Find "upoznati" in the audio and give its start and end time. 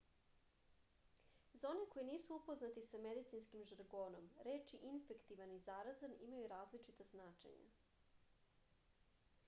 2.39-2.81